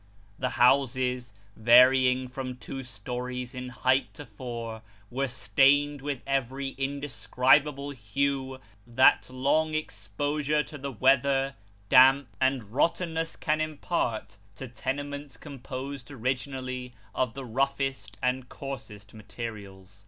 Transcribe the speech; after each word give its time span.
The 0.39 0.49
houses, 0.57 1.31
varying 1.55 2.27
from 2.27 2.57
two 2.57 2.81
stories 2.83 3.51
His 3.51 3.67
Daughter. 3.67 3.81
371 3.83 3.93
in 3.93 3.99
height 3.99 4.13
to 4.15 4.25
four, 4.25 4.81
were 5.11 5.27
stained 5.27 6.01
with 6.01 6.21
every 6.25 6.69
indescribable 6.69 7.91
hue 7.91 8.59
that 8.87 9.29
long 9.29 9.75
exposure 9.75 10.63
to 10.63 10.79
the 10.79 10.91
weather, 10.91 11.53
damp, 11.87 12.29
and 12.41 12.73
rottenness 12.73 13.35
can 13.35 13.61
impart 13.61 14.37
to 14.55 14.67
tenements 14.67 15.37
composed 15.37 16.09
originally 16.09 16.95
of 17.13 17.35
the 17.35 17.45
roughest 17.45 18.17
and 18.23 18.49
coarsest 18.49 19.13
materials. 19.13 19.99